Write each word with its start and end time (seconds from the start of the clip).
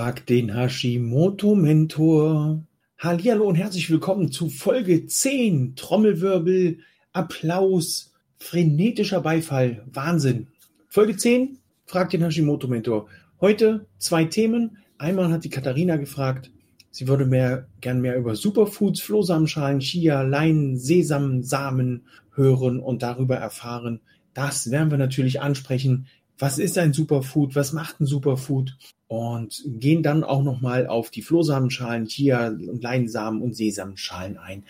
Frag 0.00 0.24
den 0.24 0.54
Hashimoto-Mentor. 0.54 2.64
Hallihallo 2.96 3.46
und 3.46 3.56
herzlich 3.56 3.90
willkommen 3.90 4.32
zu 4.32 4.48
Folge 4.48 5.04
10. 5.04 5.76
Trommelwirbel, 5.76 6.78
Applaus, 7.12 8.10
frenetischer 8.38 9.20
Beifall. 9.20 9.84
Wahnsinn. 9.92 10.46
Folge 10.88 11.18
10. 11.18 11.58
Frag 11.84 12.08
den 12.08 12.22
Hashimoto-Mentor. 12.22 13.08
Heute 13.42 13.84
zwei 13.98 14.24
Themen. 14.24 14.78
Einmal 14.96 15.30
hat 15.30 15.44
die 15.44 15.50
Katharina 15.50 15.96
gefragt, 15.96 16.50
sie 16.90 17.06
würde 17.06 17.26
mehr, 17.26 17.66
gern 17.82 18.00
mehr 18.00 18.16
über 18.16 18.36
Superfoods, 18.36 19.02
Flohsamenschalen, 19.02 19.80
Chia, 19.80 20.22
Leinen, 20.22 20.78
Sesam, 20.78 21.42
Samen 21.42 22.06
hören 22.34 22.80
und 22.80 23.02
darüber 23.02 23.36
erfahren. 23.36 24.00
Das 24.32 24.70
werden 24.70 24.90
wir 24.90 24.96
natürlich 24.96 25.42
ansprechen. 25.42 26.06
Was 26.40 26.58
ist 26.58 26.76
ein 26.78 26.92
Superfood? 26.92 27.54
Was 27.54 27.72
macht 27.72 28.00
ein 28.00 28.06
Superfood? 28.06 28.76
und 29.10 29.64
gehen 29.66 30.04
dann 30.04 30.22
auch 30.22 30.44
nochmal 30.44 30.86
auf 30.86 31.10
die 31.10 31.22
Flohsamenschalen, 31.22 32.06
Chia 32.06 32.46
und 32.46 32.80
Leinsamen 32.80 33.42
und 33.42 33.56
Sesamschalen 33.56 34.38
ein. 34.38 34.62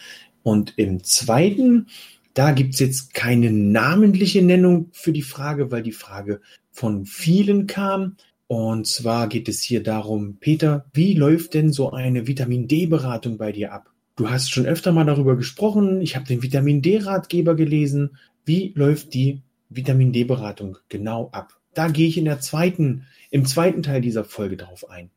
Und 0.42 0.78
im 0.78 1.04
zweiten, 1.04 1.88
da 2.32 2.52
gibt's 2.52 2.78
jetzt 2.78 3.12
keine 3.12 3.50
namentliche 3.50 4.40
Nennung 4.40 4.88
für 4.92 5.12
die 5.12 5.20
Frage, 5.20 5.70
weil 5.70 5.82
die 5.82 5.92
Frage 5.92 6.40
von 6.72 7.04
vielen 7.04 7.66
kam. 7.66 8.16
Und 8.46 8.86
zwar 8.86 9.28
geht 9.28 9.46
es 9.46 9.60
hier 9.60 9.82
darum, 9.82 10.38
Peter, 10.40 10.86
wie 10.94 11.12
läuft 11.12 11.52
denn 11.52 11.70
so 11.70 11.90
eine 11.90 12.26
Vitamin 12.26 12.66
D-Beratung 12.66 13.36
bei 13.36 13.52
dir 13.52 13.74
ab? 13.74 13.90
Du 14.16 14.30
hast 14.30 14.50
schon 14.50 14.64
öfter 14.64 14.90
mal 14.92 15.04
darüber 15.04 15.36
gesprochen, 15.36 16.00
ich 16.00 16.16
habe 16.16 16.24
den 16.24 16.42
Vitamin 16.42 16.80
D-Ratgeber 16.80 17.54
gelesen. 17.54 18.16
Wie 18.46 18.72
läuft 18.74 19.12
die 19.12 19.42
Vitamin 19.68 20.14
D-Beratung 20.14 20.78
genau 20.88 21.28
ab? 21.32 21.59
Da 21.74 21.88
gehe 21.88 22.08
ich 22.08 22.18
in 22.18 22.24
der 22.24 22.40
zweiten 22.40 23.06
im 23.30 23.46
zweiten 23.46 23.82
Teil 23.82 24.00
dieser 24.00 24.24
Folge 24.24 24.56
drauf 24.56 24.90
ein. 24.90 25.10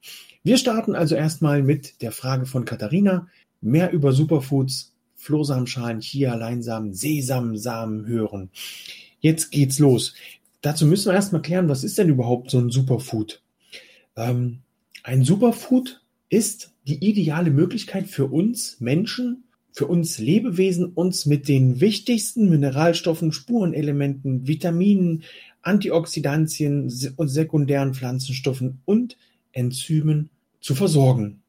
Wir 0.43 0.57
starten 0.57 0.95
also 0.95 1.15
erstmal 1.15 1.63
mit 1.63 2.01
der 2.01 2.11
Frage 2.11 2.45
von 2.45 2.63
Katharina. 2.63 3.27
Mehr 3.61 3.91
über 3.91 4.11
Superfoods, 4.11 4.93
Flohsamenschalen, 5.15 6.01
Chia, 6.01 6.35
Leinsamen, 6.35 6.93
Sesamsamen 6.93 8.05
hören. 8.05 8.49
Jetzt 9.19 9.51
geht's 9.51 9.79
los. 9.79 10.13
Dazu 10.61 10.85
müssen 10.85 11.07
wir 11.07 11.15
erstmal 11.15 11.41
klären, 11.41 11.69
was 11.69 11.83
ist 11.83 11.97
denn 11.97 12.09
überhaupt 12.09 12.51
so 12.51 12.59
ein 12.59 12.69
Superfood? 12.69 13.41
Ähm, 14.15 14.59
ein 15.01 15.23
Superfood 15.23 16.01
ist 16.29 16.71
die 16.85 17.03
ideale 17.07 17.51
Möglichkeit 17.51 18.07
für 18.07 18.25
uns 18.25 18.79
Menschen, 18.79 19.45
für 19.71 19.87
uns 19.87 20.19
Lebewesen, 20.19 20.85
uns 20.85 21.25
mit 21.25 21.47
den 21.47 21.79
wichtigsten 21.79 22.49
Mineralstoffen, 22.49 23.31
Spurenelementen, 23.31 24.47
Vitaminen, 24.47 25.23
Antioxidantien 25.63 26.91
und 27.15 27.27
sekundären 27.27 27.93
Pflanzenstoffen 27.93 28.81
und 28.85 29.17
Enzymen 29.51 30.29
zu 30.59 30.75
versorgen. 30.75 31.41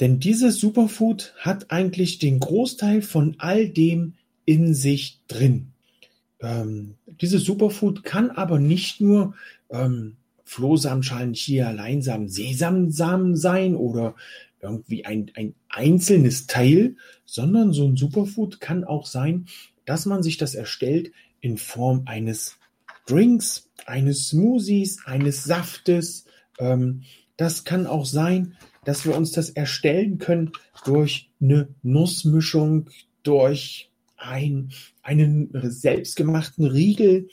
Denn 0.00 0.18
dieses 0.20 0.58
Superfood 0.58 1.34
hat 1.38 1.70
eigentlich 1.70 2.18
den 2.18 2.40
Großteil 2.40 3.02
von 3.02 3.36
all 3.38 3.68
dem 3.68 4.14
in 4.44 4.74
sich 4.74 5.20
drin. 5.28 5.68
Ähm, 6.40 6.96
dieses 7.06 7.44
Superfood 7.44 8.02
kann 8.02 8.30
aber 8.30 8.58
nicht 8.58 9.00
nur 9.00 9.34
ähm, 9.70 10.16
Flohsamenschalen, 10.44 11.34
Chia, 11.34 11.70
Leinsamen, 11.70 12.28
Sesamsamen 12.28 13.36
sein 13.36 13.76
oder 13.76 14.14
irgendwie 14.60 15.04
ein, 15.04 15.30
ein 15.34 15.54
einzelnes 15.68 16.46
Teil, 16.46 16.96
sondern 17.24 17.72
so 17.72 17.86
ein 17.86 17.96
Superfood 17.96 18.60
kann 18.60 18.84
auch 18.84 19.06
sein, 19.06 19.46
dass 19.84 20.06
man 20.06 20.22
sich 20.22 20.36
das 20.36 20.54
erstellt 20.54 21.12
in 21.40 21.56
Form 21.56 22.02
eines 22.06 22.58
Drinks, 23.06 23.68
eines 23.86 24.28
Smoothies, 24.28 25.04
eines 25.04 25.44
Saftes. 25.44 26.26
Ähm, 26.58 27.02
das 27.36 27.64
kann 27.64 27.86
auch 27.86 28.06
sein, 28.06 28.56
dass 28.84 29.04
wir 29.04 29.16
uns 29.16 29.32
das 29.32 29.50
erstellen 29.50 30.18
können 30.18 30.52
durch 30.84 31.30
eine 31.40 31.68
Nussmischung, 31.82 32.90
durch 33.22 33.90
ein, 34.16 34.70
einen 35.02 35.50
selbstgemachten 35.52 36.66
Riegel. 36.66 37.28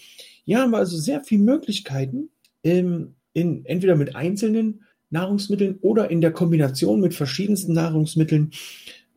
Ja, 0.46 0.62
haben 0.62 0.72
wir 0.72 0.78
also 0.78 0.98
sehr 0.98 1.22
viele 1.24 1.44
Möglichkeiten, 1.44 2.30
in, 2.62 3.16
in, 3.34 3.66
entweder 3.66 3.96
mit 3.96 4.16
einzelnen 4.16 4.84
Nahrungsmitteln 5.10 5.78
oder 5.82 6.12
in 6.12 6.22
der 6.22 6.32
Kombination 6.32 7.00
mit 7.00 7.14
verschiedensten 7.14 7.74
Nahrungsmitteln 7.74 8.52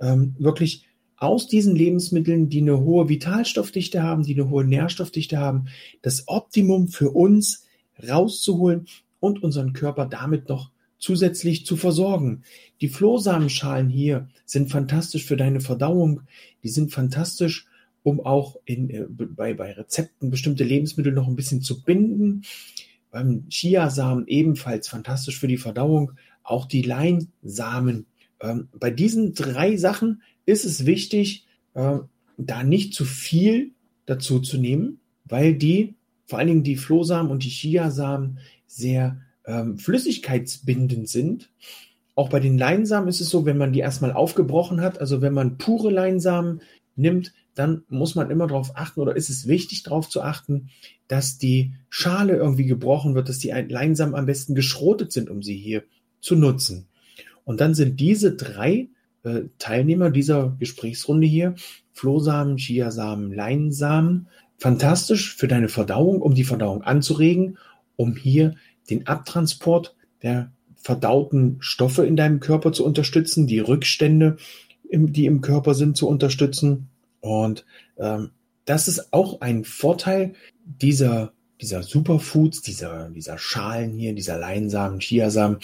ähm, 0.01 0.35
wirklich 0.39 0.87
aus 1.23 1.47
diesen 1.47 1.77
Lebensmitteln, 1.77 2.49
die 2.49 2.61
eine 2.63 2.81
hohe 2.81 3.09
Vitalstoffdichte 3.09 4.03
haben, 4.03 4.25
die 4.25 4.35
eine 4.35 4.51
hohe 4.51 4.65
Nährstoffdichte 4.65 5.39
haben, 5.39 5.67
das 6.03 6.27
Optimum 6.27 6.89
für 6.89 7.11
uns 7.11 7.65
rauszuholen 8.09 8.87
und 9.21 9.41
unseren 9.41 9.73
Körper 9.73 10.07
damit 10.07 10.49
noch 10.49 10.73
zusätzlich 10.99 11.65
zu 11.65 11.77
versorgen. 11.77 12.43
Die 12.81 12.89
Flohsamenschalen 12.89 13.89
hier 13.89 14.29
sind 14.45 14.71
fantastisch 14.71 15.25
für 15.25 15.37
deine 15.37 15.61
Verdauung. 15.61 16.23
Die 16.65 16.69
sind 16.69 16.93
fantastisch, 16.93 17.67
um 18.03 18.21
auch 18.21 18.57
in, 18.65 18.91
äh, 18.91 19.07
bei, 19.09 19.55
bei 19.55 19.73
Rezepten 19.73 20.29
bestimmte 20.29 20.65
Lebensmittel 20.65 21.13
noch 21.13 21.29
ein 21.29 21.37
bisschen 21.37 21.63
zu 21.63 21.83
binden. 21.83 22.43
Beim 23.13 23.49
Chiasamen 23.49 24.27
ebenfalls 24.27 24.89
fantastisch 24.89 25.39
für 25.39 25.49
die 25.49 25.59
Verdauung. 25.59 26.13
Auch 26.43 26.67
die 26.67 26.83
Leinsamen. 26.83 28.07
Ähm, 28.41 28.69
bei 28.73 28.91
diesen 28.91 29.35
drei 29.35 29.77
Sachen 29.77 30.23
ist 30.47 30.65
es 30.65 30.87
wichtig, 30.87 31.47
äh, 31.75 31.99
da 32.37 32.63
nicht 32.63 32.95
zu 32.95 33.05
viel 33.05 33.73
dazu 34.07 34.41
zu 34.41 34.59
nehmen, 34.59 35.01
weil 35.25 35.55
die, 35.55 35.95
vor 36.27 36.39
allen 36.39 36.49
Dingen 36.49 36.65
die 36.65 36.77
Flohsamen 36.77 37.31
und 37.31 37.45
die 37.45 37.51
Chiasamen, 37.51 38.39
sehr 38.67 39.21
ähm, 39.47 39.79
flüssigkeitsbindend 39.79 41.09
sind. 41.09 41.51
Auch 42.15 42.29
bei 42.29 42.41
den 42.41 42.59
Leinsamen 42.59 43.09
ist 43.09 43.21
es 43.21 43.31
so, 43.31 43.45
wenn 43.45 43.59
man 43.59 43.73
die 43.73 43.81
erstmal 43.81 44.13
aufgebrochen 44.13 44.81
hat, 44.81 45.01
also 45.01 45.21
wenn 45.21 45.35
man 45.35 45.59
pure 45.59 45.91
Leinsamen 45.91 46.63
nimmt, 46.97 47.33
dann 47.55 47.85
muss 47.89 48.15
man 48.15 48.31
immer 48.31 48.47
darauf 48.47 48.77
achten 48.77 49.01
oder 49.01 49.15
ist 49.15 49.29
es 49.29 49.47
wichtig 49.47 49.83
darauf 49.83 50.09
zu 50.09 50.23
achten, 50.23 50.71
dass 51.09 51.39
die 51.39 51.75
Schale 51.91 52.37
irgendwie 52.37 52.65
gebrochen 52.65 53.15
wird, 53.15 53.29
dass 53.29 53.39
die 53.39 53.51
Leinsamen 53.51 54.15
am 54.15 54.27
besten 54.27 54.55
geschrotet 54.55 55.13
sind, 55.13 55.29
um 55.29 55.43
sie 55.43 55.57
hier 55.57 55.85
zu 56.21 56.35
nutzen. 56.35 56.89
Und 57.45 57.61
dann 57.61 57.75
sind 57.75 58.01
diese 58.01 58.35
drei 58.35 58.89
äh, 59.25 59.43
Teilnehmer 59.59 60.11
dieser 60.11 60.57
Gesprächsrunde 60.59 61.27
hier. 61.27 61.55
Flohsamen, 61.93 62.57
Chiasamen, 62.57 63.33
Leinsamen. 63.33 64.29
Fantastisch 64.59 65.35
für 65.35 65.49
deine 65.49 65.69
Verdauung, 65.69 66.23
um 66.23 66.35
die 66.35 66.45
Verdauung 66.45 66.83
anzuregen, 66.83 67.59
um 67.97 68.17
hier 68.17 68.55
den 68.91 69.07
Abtransport 69.07 69.97
der 70.23 70.53
verdauten 70.77 71.57
Stoffe 71.61 72.05
in 72.07 72.17
deinem 72.17 72.41
Körper 72.41 72.73
zu 72.73 72.85
unterstützen, 72.85 73.47
die 73.47 73.61
Rückstände, 73.61 74.37
die 74.91 75.27
im 75.27 75.41
Körper 75.41 75.75
sind, 75.75 75.97
zu 75.97 76.09
unterstützen. 76.09 76.89
Und 77.21 77.65
ähm, 77.99 78.31
das 78.65 78.89
ist 78.89 79.13
auch 79.13 79.41
ein 79.41 79.65
Vorteil 79.65 80.35
dieser, 80.65 81.33
dieser 81.61 81.83
Superfoods, 81.83 82.63
dieser, 82.63 83.11
dieser 83.11 83.39
Schalen 83.39 83.93
hier, 83.97 84.15
dieser 84.15 84.39
Leinsamen, 84.39 85.01
Chiasamen. 85.01 85.59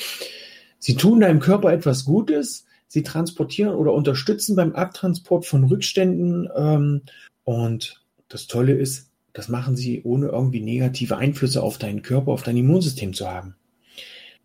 Sie 0.78 0.94
tun 0.94 1.20
deinem 1.20 1.40
Körper 1.40 1.72
etwas 1.72 2.04
Gutes, 2.04 2.64
sie 2.88 3.02
transportieren 3.02 3.74
oder 3.74 3.92
unterstützen 3.92 4.56
beim 4.56 4.72
Abtransport 4.72 5.46
von 5.46 5.64
Rückständen. 5.64 6.48
Ähm, 6.56 7.02
und 7.44 8.02
das 8.28 8.46
Tolle 8.46 8.72
ist, 8.72 9.10
das 9.32 9.48
machen 9.48 9.76
sie 9.76 10.02
ohne 10.02 10.26
irgendwie 10.28 10.60
negative 10.60 11.16
Einflüsse 11.16 11.62
auf 11.62 11.78
deinen 11.78 12.02
Körper, 12.02 12.32
auf 12.32 12.42
dein 12.42 12.56
Immunsystem 12.56 13.12
zu 13.12 13.28
haben. 13.28 13.54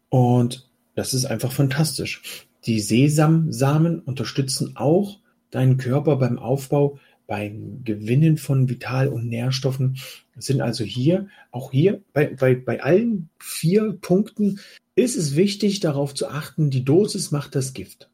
Und 0.09 0.69
das 0.95 1.13
ist 1.13 1.25
einfach 1.25 1.51
fantastisch. 1.51 2.45
Die 2.65 2.79
Sesamsamen 2.79 3.99
unterstützen 3.99 4.73
auch 4.75 5.19
deinen 5.49 5.77
Körper 5.77 6.17
beim 6.17 6.37
Aufbau, 6.37 6.99
beim 7.25 7.83
Gewinnen 7.83 8.37
von 8.37 8.69
Vital- 8.69 9.07
und 9.07 9.27
Nährstoffen. 9.27 9.97
Sind 10.35 10.61
also 10.61 10.83
hier, 10.83 11.27
auch 11.51 11.71
hier, 11.71 12.01
bei, 12.13 12.27
bei, 12.27 12.55
bei 12.55 12.81
allen 12.81 13.29
vier 13.39 13.93
Punkten 13.93 14.59
ist 14.95 15.15
es 15.15 15.35
wichtig, 15.35 15.79
darauf 15.79 16.13
zu 16.13 16.27
achten, 16.27 16.69
die 16.69 16.85
Dosis 16.85 17.31
macht 17.31 17.55
das 17.55 17.73
Gift. 17.73 18.09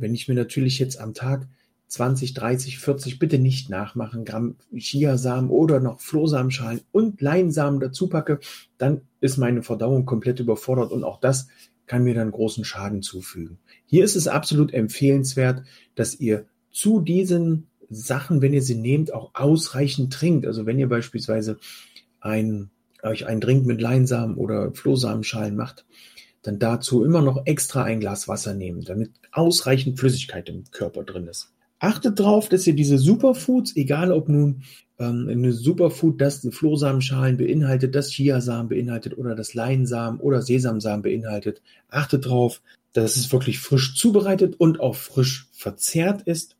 Wenn 0.00 0.14
ich 0.14 0.28
mir 0.28 0.34
natürlich 0.34 0.78
jetzt 0.78 1.00
am 1.00 1.14
Tag 1.14 1.48
20, 1.88 2.34
30, 2.34 2.78
40, 2.78 3.18
bitte 3.18 3.38
nicht 3.38 3.70
nachmachen, 3.70 4.24
Gramm 4.24 4.56
Chiasamen 4.76 5.50
oder 5.50 5.80
noch 5.80 6.00
Flohsamenschalen 6.00 6.80
und 6.92 7.20
Leinsamen 7.20 7.80
dazu 7.80 8.08
packe, 8.08 8.40
dann 8.78 9.02
ist 9.20 9.36
meine 9.36 9.62
Verdauung 9.62 10.04
komplett 10.04 10.40
überfordert 10.40 10.90
und 10.90 11.04
auch 11.04 11.20
das 11.20 11.48
kann 11.86 12.02
mir 12.02 12.14
dann 12.14 12.30
großen 12.30 12.64
Schaden 12.64 13.02
zufügen. 13.02 13.58
Hier 13.86 14.04
ist 14.04 14.16
es 14.16 14.26
absolut 14.26 14.72
empfehlenswert, 14.72 15.62
dass 15.94 16.18
ihr 16.18 16.46
zu 16.70 17.00
diesen 17.00 17.68
Sachen, 17.90 18.42
wenn 18.42 18.54
ihr 18.54 18.62
sie 18.62 18.74
nehmt, 18.74 19.12
auch 19.12 19.30
ausreichend 19.34 20.12
trinkt. 20.12 20.46
Also 20.46 20.66
wenn 20.66 20.78
ihr 20.78 20.88
beispielsweise 20.88 21.58
ein, 22.20 22.70
euch 23.02 23.26
einen 23.26 23.40
Drink 23.40 23.66
mit 23.66 23.80
Leinsamen 23.80 24.36
oder 24.36 24.72
Flohsamenschalen 24.72 25.54
macht, 25.54 25.84
dann 26.44 26.58
dazu 26.58 27.02
immer 27.04 27.22
noch 27.22 27.46
extra 27.46 27.84
ein 27.84 28.00
Glas 28.00 28.28
Wasser 28.28 28.54
nehmen, 28.54 28.82
damit 28.84 29.10
ausreichend 29.32 29.98
Flüssigkeit 29.98 30.48
im 30.48 30.64
Körper 30.70 31.02
drin 31.02 31.26
ist. 31.26 31.50
Achtet 31.80 32.20
darauf, 32.20 32.48
dass 32.48 32.66
ihr 32.66 32.74
diese 32.74 32.98
Superfoods, 32.98 33.76
egal 33.76 34.12
ob 34.12 34.28
nun 34.28 34.62
ähm, 34.98 35.26
eine 35.28 35.52
Superfood, 35.52 36.20
das 36.20 36.46
Flohsamenschalen 36.50 37.38
beinhaltet, 37.38 37.94
das 37.94 38.10
Chiasamen 38.10 38.68
beinhaltet 38.68 39.16
oder 39.16 39.34
das 39.34 39.54
Leinsamen 39.54 40.20
oder 40.20 40.42
Sesamsamen 40.42 41.02
beinhaltet, 41.02 41.62
achtet 41.88 42.26
darauf, 42.26 42.62
dass 42.92 43.16
es 43.16 43.32
wirklich 43.32 43.58
frisch 43.58 43.96
zubereitet 43.96 44.54
und 44.58 44.80
auch 44.80 44.94
frisch 44.94 45.48
verzehrt 45.52 46.22
ist. 46.22 46.56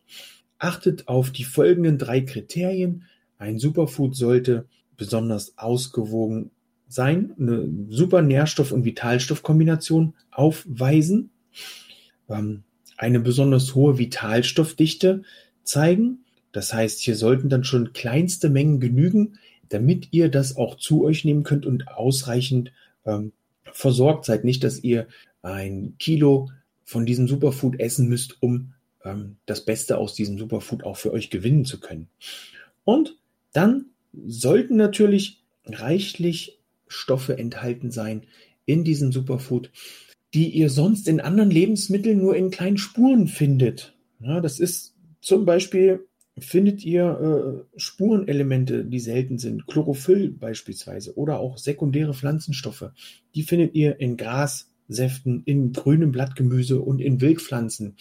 Achtet 0.58 1.08
auf 1.08 1.30
die 1.30 1.44
folgenden 1.44 1.98
drei 1.98 2.22
Kriterien. 2.22 3.04
Ein 3.38 3.58
Superfood 3.58 4.16
sollte 4.16 4.66
besonders 4.96 5.58
ausgewogen 5.58 6.50
sein, 6.94 7.34
eine 7.38 7.68
super 7.88 8.22
Nährstoff- 8.22 8.72
und 8.72 8.84
Vitalstoffkombination 8.84 10.14
aufweisen, 10.30 11.30
ähm, 12.28 12.64
eine 12.96 13.20
besonders 13.20 13.74
hohe 13.74 13.98
Vitalstoffdichte 13.98 15.22
zeigen. 15.64 16.24
Das 16.52 16.72
heißt, 16.72 17.00
hier 17.00 17.16
sollten 17.16 17.48
dann 17.48 17.64
schon 17.64 17.92
kleinste 17.92 18.48
Mengen 18.48 18.80
genügen, 18.80 19.38
damit 19.68 20.08
ihr 20.12 20.28
das 20.28 20.56
auch 20.56 20.76
zu 20.76 21.04
euch 21.04 21.24
nehmen 21.24 21.42
könnt 21.42 21.66
und 21.66 21.88
ausreichend 21.88 22.72
ähm, 23.04 23.32
versorgt 23.64 24.24
seid. 24.24 24.44
Nicht, 24.44 24.62
dass 24.62 24.82
ihr 24.82 25.08
ein 25.42 25.96
Kilo 25.98 26.50
von 26.84 27.06
diesem 27.06 27.26
Superfood 27.28 27.80
essen 27.80 28.08
müsst, 28.08 28.40
um 28.40 28.74
ähm, 29.04 29.36
das 29.46 29.64
Beste 29.64 29.98
aus 29.98 30.14
diesem 30.14 30.38
Superfood 30.38 30.84
auch 30.84 30.96
für 30.96 31.12
euch 31.12 31.30
gewinnen 31.30 31.64
zu 31.64 31.80
können. 31.80 32.08
Und 32.84 33.16
dann 33.52 33.86
sollten 34.12 34.76
natürlich 34.76 35.42
reichlich 35.66 36.60
Stoffe 36.86 37.38
enthalten 37.38 37.90
sein 37.90 38.22
in 38.66 38.84
diesem 38.84 39.12
Superfood, 39.12 39.70
die 40.32 40.50
ihr 40.50 40.70
sonst 40.70 41.08
in 41.08 41.20
anderen 41.20 41.50
Lebensmitteln 41.50 42.18
nur 42.18 42.36
in 42.36 42.50
kleinen 42.50 42.78
Spuren 42.78 43.28
findet. 43.28 43.94
Ja, 44.20 44.40
das 44.40 44.58
ist 44.58 44.94
zum 45.20 45.44
Beispiel 45.44 46.06
findet 46.38 46.84
ihr 46.84 47.64
äh, 47.74 47.78
Spurenelemente, 47.78 48.84
die 48.84 48.98
selten 48.98 49.38
sind, 49.38 49.66
Chlorophyll 49.66 50.30
beispielsweise 50.30 51.16
oder 51.16 51.38
auch 51.38 51.58
sekundäre 51.58 52.14
Pflanzenstoffe. 52.14 52.90
Die 53.34 53.44
findet 53.44 53.74
ihr 53.74 54.00
in 54.00 54.16
Grassäften, 54.16 55.42
in 55.44 55.72
grünem 55.72 56.10
Blattgemüse 56.10 56.80
und 56.80 57.00
in 57.00 57.20
Wildpflanzen. 57.20 57.96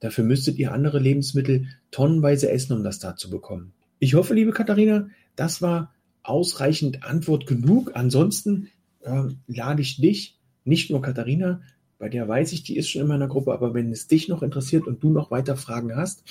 Dafür 0.00 0.24
müsstet 0.24 0.58
ihr 0.58 0.72
andere 0.72 0.98
Lebensmittel 0.98 1.66
tonnenweise 1.90 2.50
essen, 2.50 2.72
um 2.72 2.82
das 2.82 2.98
da 2.98 3.16
zu 3.16 3.28
bekommen. 3.28 3.74
Ich 3.98 4.14
hoffe, 4.14 4.32
liebe 4.32 4.52
Katharina, 4.52 5.10
das 5.36 5.60
war 5.60 5.94
ausreichend 6.22 7.04
Antwort 7.04 7.46
genug. 7.46 7.92
Ansonsten 7.94 8.68
äh, 9.00 9.24
lade 9.46 9.82
ich 9.82 10.00
dich, 10.00 10.38
nicht 10.64 10.90
nur 10.90 11.02
Katharina, 11.02 11.62
bei 11.98 12.08
der 12.08 12.26
weiß 12.26 12.52
ich, 12.52 12.62
die 12.62 12.76
ist 12.76 12.88
schon 12.88 13.02
in 13.02 13.08
meiner 13.08 13.28
Gruppe, 13.28 13.52
aber 13.52 13.74
wenn 13.74 13.92
es 13.92 14.06
dich 14.06 14.28
noch 14.28 14.42
interessiert 14.42 14.86
und 14.86 15.02
du 15.02 15.10
noch 15.10 15.30
weiter 15.30 15.56
Fragen 15.56 15.94
hast, 15.96 16.24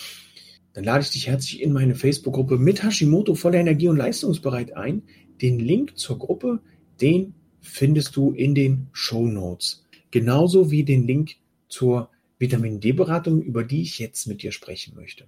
dann 0.74 0.84
lade 0.84 1.04
ich 1.04 1.12
dich 1.12 1.28
herzlich 1.28 1.62
in 1.62 1.74
meine 1.74 1.96
Facebook-Gruppe 1.96 2.58
mit 2.58 2.84
Hashimoto 2.84 3.36
voller 3.36 3.60
Energie 3.60 3.88
und 3.88 3.98
leistungsbereit 3.98 4.76
ein. 4.76 5.04
Den 5.42 5.60
Link 5.60 5.98
zur 5.98 6.18
Gruppe, 6.20 6.60
den 7.02 7.34
findest 7.62 8.16
du 8.16 8.32
in 8.32 8.56
den 8.56 8.88
Show 8.94 9.28
Notes. 9.28 9.86
Genauso 10.12 10.72
wie 10.72 10.84
den 10.84 11.06
Link 11.06 11.36
zur 11.68 12.10
Vitamin 12.40 12.80
D-Beratung, 12.80 13.42
über 13.42 13.64
die 13.64 13.82
ich 13.82 14.00
jetzt 14.00 14.28
mit 14.28 14.42
dir 14.42 14.52
sprechen 14.52 14.96
möchte. 14.96 15.26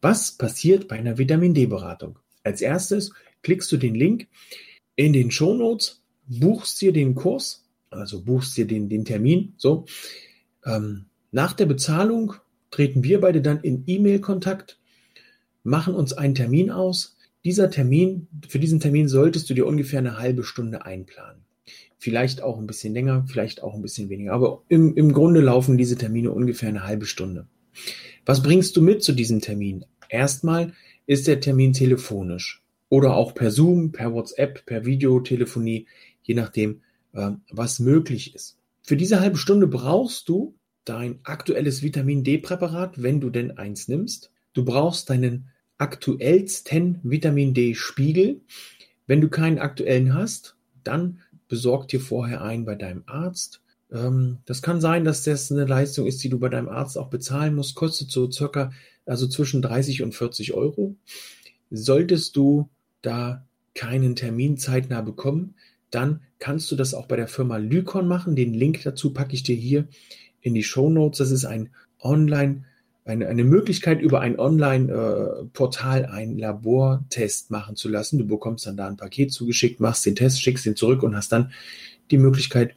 Was 0.00 0.32
passiert 0.32 0.88
bei 0.88 0.96
einer 0.96 1.18
Vitamin 1.18 1.54
D-Beratung? 1.54 2.18
Als 2.44 2.60
erstes 2.60 3.12
klickst 3.42 3.70
du 3.72 3.76
den 3.76 3.94
Link 3.94 4.28
in 4.96 5.12
den 5.12 5.30
Show 5.30 5.54
Notes, 5.54 6.02
buchst 6.26 6.80
dir 6.80 6.92
den 6.92 7.14
Kurs, 7.14 7.64
also 7.90 8.22
buchst 8.22 8.56
dir 8.56 8.66
den, 8.66 8.88
den 8.88 9.04
Termin. 9.04 9.54
So, 9.56 9.86
ähm, 10.64 11.06
nach 11.30 11.52
der 11.52 11.66
Bezahlung 11.66 12.34
treten 12.70 13.04
wir 13.04 13.20
beide 13.20 13.42
dann 13.42 13.60
in 13.60 13.84
E-Mail-Kontakt, 13.86 14.80
machen 15.62 15.94
uns 15.94 16.12
einen 16.12 16.34
Termin 16.34 16.70
aus. 16.70 17.16
Dieser 17.44 17.70
Termin, 17.70 18.28
für 18.48 18.58
diesen 18.58 18.80
Termin 18.80 19.08
solltest 19.08 19.48
du 19.48 19.54
dir 19.54 19.66
ungefähr 19.66 20.00
eine 20.00 20.18
halbe 20.18 20.42
Stunde 20.42 20.84
einplanen. 20.84 21.42
Vielleicht 21.98 22.42
auch 22.42 22.58
ein 22.58 22.66
bisschen 22.66 22.92
länger, 22.92 23.24
vielleicht 23.28 23.62
auch 23.62 23.74
ein 23.74 23.82
bisschen 23.82 24.08
weniger. 24.08 24.32
Aber 24.32 24.62
im, 24.68 24.94
im 24.96 25.12
Grunde 25.12 25.40
laufen 25.40 25.78
diese 25.78 25.96
Termine 25.96 26.30
ungefähr 26.32 26.68
eine 26.68 26.84
halbe 26.84 27.06
Stunde. 27.06 27.46
Was 28.24 28.42
bringst 28.42 28.76
du 28.76 28.82
mit 28.82 29.02
zu 29.02 29.12
diesem 29.12 29.40
Termin? 29.40 29.84
Erstmal 30.08 30.72
ist 31.06 31.26
der 31.26 31.40
Termin 31.40 31.72
telefonisch 31.72 32.65
oder 32.88 33.16
auch 33.16 33.34
per 33.34 33.50
Zoom, 33.50 33.92
per 33.92 34.12
WhatsApp, 34.12 34.64
per 34.66 34.84
Videotelefonie, 34.84 35.86
je 36.22 36.34
nachdem, 36.34 36.82
äh, 37.12 37.32
was 37.50 37.80
möglich 37.80 38.34
ist. 38.34 38.58
Für 38.82 38.96
diese 38.96 39.20
halbe 39.20 39.36
Stunde 39.36 39.66
brauchst 39.66 40.28
du 40.28 40.54
dein 40.84 41.18
aktuelles 41.24 41.82
Vitamin 41.82 42.22
D-Präparat, 42.22 43.02
wenn 43.02 43.20
du 43.20 43.30
denn 43.30 43.58
eins 43.58 43.88
nimmst. 43.88 44.30
Du 44.52 44.64
brauchst 44.64 45.10
deinen 45.10 45.48
aktuellsten 45.78 47.00
Vitamin 47.02 47.52
D-Spiegel. 47.54 48.40
Wenn 49.06 49.20
du 49.20 49.28
keinen 49.28 49.58
aktuellen 49.58 50.14
hast, 50.14 50.56
dann 50.84 51.20
besorg 51.48 51.88
dir 51.88 52.00
vorher 52.00 52.42
einen 52.42 52.64
bei 52.64 52.74
deinem 52.74 53.02
Arzt. 53.06 53.60
Ähm, 53.90 54.38
das 54.46 54.62
kann 54.62 54.80
sein, 54.80 55.04
dass 55.04 55.24
das 55.24 55.50
eine 55.50 55.64
Leistung 55.64 56.06
ist, 56.06 56.22
die 56.22 56.28
du 56.28 56.38
bei 56.38 56.48
deinem 56.48 56.68
Arzt 56.68 56.96
auch 56.98 57.08
bezahlen 57.08 57.54
musst. 57.54 57.74
Kostet 57.74 58.10
so 58.10 58.30
circa, 58.30 58.72
also 59.04 59.26
zwischen 59.26 59.62
30 59.62 60.02
und 60.02 60.14
40 60.14 60.54
Euro. 60.54 60.96
Solltest 61.70 62.36
du 62.36 62.68
da 63.06 63.46
keinen 63.74 64.16
Termin 64.16 64.56
zeitnah 64.56 65.02
bekommen, 65.02 65.54
dann 65.90 66.20
kannst 66.38 66.70
du 66.70 66.76
das 66.76 66.94
auch 66.94 67.06
bei 67.06 67.16
der 67.16 67.28
Firma 67.28 67.56
Lycon 67.56 68.08
machen. 68.08 68.36
Den 68.36 68.54
Link 68.54 68.82
dazu 68.82 69.12
packe 69.12 69.34
ich 69.34 69.42
dir 69.42 69.56
hier 69.56 69.86
in 70.40 70.54
die 70.54 70.64
Show 70.64 70.90
Notes. 70.90 71.18
Das 71.18 71.30
ist 71.30 71.44
ein 71.44 71.70
Online, 72.00 72.64
eine, 73.04 73.28
eine 73.28 73.44
Möglichkeit, 73.44 74.00
über 74.00 74.20
ein 74.20 74.38
Online-Portal 74.38 76.04
äh, 76.04 76.06
einen 76.06 76.38
Labortest 76.38 77.50
machen 77.50 77.76
zu 77.76 77.88
lassen. 77.88 78.18
Du 78.18 78.26
bekommst 78.26 78.66
dann 78.66 78.76
da 78.76 78.88
ein 78.88 78.96
Paket 78.96 79.32
zugeschickt, 79.32 79.80
machst 79.80 80.04
den 80.06 80.16
Test, 80.16 80.42
schickst 80.42 80.66
ihn 80.66 80.76
zurück 80.76 81.02
und 81.02 81.14
hast 81.16 81.32
dann 81.32 81.52
die 82.10 82.18
Möglichkeit, 82.18 82.74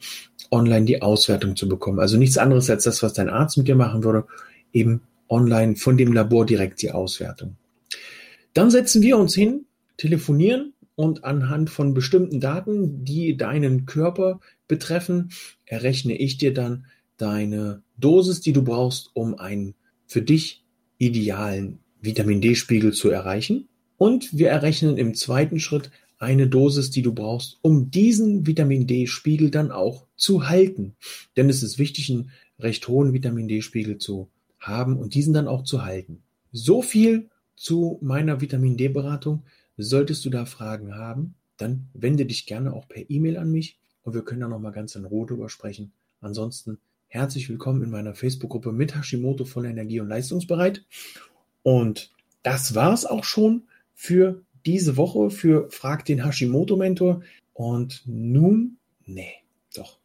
online 0.50 0.84
die 0.84 1.02
Auswertung 1.02 1.56
zu 1.56 1.68
bekommen. 1.68 2.00
Also 2.00 2.16
nichts 2.16 2.38
anderes 2.38 2.70
als 2.70 2.84
das, 2.84 3.02
was 3.02 3.12
dein 3.12 3.28
Arzt 3.28 3.56
mit 3.56 3.68
dir 3.68 3.76
machen 3.76 4.02
würde, 4.04 4.26
eben 4.72 5.02
online 5.28 5.76
von 5.76 5.96
dem 5.96 6.12
Labor 6.12 6.44
direkt 6.44 6.82
die 6.82 6.90
Auswertung. 6.90 7.56
Dann 8.54 8.70
setzen 8.70 9.02
wir 9.02 9.16
uns 9.16 9.34
hin, 9.34 9.66
telefonieren 10.00 10.72
und 10.94 11.24
anhand 11.24 11.68
von 11.68 11.92
bestimmten 11.92 12.40
Daten, 12.40 13.04
die 13.04 13.36
deinen 13.36 13.84
Körper 13.84 14.40
betreffen, 14.66 15.30
errechne 15.66 16.16
ich 16.16 16.38
dir 16.38 16.54
dann 16.54 16.86
deine 17.18 17.82
Dosis, 17.98 18.40
die 18.40 18.54
du 18.54 18.62
brauchst, 18.62 19.10
um 19.12 19.34
einen 19.38 19.74
für 20.06 20.22
dich 20.22 20.64
idealen 20.96 21.80
Vitamin 22.00 22.40
D-Spiegel 22.40 22.94
zu 22.94 23.10
erreichen. 23.10 23.68
Und 23.98 24.36
wir 24.38 24.48
errechnen 24.48 24.96
im 24.96 25.12
zweiten 25.12 25.60
Schritt 25.60 25.90
eine 26.18 26.48
Dosis, 26.48 26.90
die 26.90 27.02
du 27.02 27.12
brauchst, 27.12 27.58
um 27.60 27.90
diesen 27.90 28.46
Vitamin 28.46 28.86
D-Spiegel 28.86 29.50
dann 29.50 29.70
auch 29.70 30.06
zu 30.16 30.48
halten. 30.48 30.96
Denn 31.36 31.50
es 31.50 31.62
ist 31.62 31.78
wichtig, 31.78 32.10
einen 32.10 32.30
recht 32.58 32.88
hohen 32.88 33.12
Vitamin 33.12 33.48
D-Spiegel 33.48 33.98
zu 33.98 34.30
haben 34.58 34.96
und 34.96 35.14
diesen 35.14 35.34
dann 35.34 35.46
auch 35.46 35.64
zu 35.64 35.84
halten. 35.84 36.22
So 36.52 36.80
viel 36.80 37.28
zu 37.54 37.98
meiner 38.00 38.40
Vitamin 38.40 38.78
D-Beratung. 38.78 39.42
Solltest 39.82 40.26
du 40.26 40.30
da 40.30 40.44
Fragen 40.44 40.94
haben, 40.94 41.34
dann 41.56 41.88
wende 41.94 42.26
dich 42.26 42.44
gerne 42.44 42.74
auch 42.74 42.86
per 42.86 43.08
E-Mail 43.08 43.38
an 43.38 43.50
mich 43.50 43.78
und 44.02 44.14
wir 44.14 44.22
können 44.22 44.42
da 44.42 44.48
nochmal 44.48 44.72
ganz 44.72 44.94
in 44.94 45.06
Ruhe 45.06 45.26
drüber 45.26 45.48
sprechen. 45.48 45.92
Ansonsten 46.20 46.78
herzlich 47.08 47.48
willkommen 47.48 47.82
in 47.82 47.90
meiner 47.90 48.14
Facebook-Gruppe 48.14 48.72
mit 48.72 48.94
Hashimoto 48.94 49.46
voller 49.46 49.70
Energie 49.70 50.00
und 50.00 50.08
leistungsbereit. 50.08 50.84
Und 51.62 52.10
das 52.42 52.74
war's 52.74 53.06
auch 53.06 53.24
schon 53.24 53.62
für 53.94 54.42
diese 54.66 54.98
Woche 54.98 55.30
für 55.30 55.70
Frag 55.70 56.04
den 56.04 56.24
Hashimoto-Mentor. 56.24 57.22
Und 57.54 58.02
nun, 58.04 58.76
nee, 59.06 59.32
doch. 59.74 59.98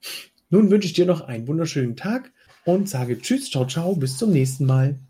Nun 0.50 0.72
wünsche 0.72 0.88
ich 0.88 0.94
dir 0.94 1.06
noch 1.06 1.22
einen 1.22 1.50
wunderschönen 1.50 1.98
Tag 1.98 2.32
und 2.64 2.88
sage 2.88 3.20
Tschüss, 3.20 3.50
ciao, 3.52 3.66
ciao, 3.68 3.94
bis 3.96 4.18
zum 4.18 4.32
nächsten 4.32 4.66
Mal. 4.66 5.00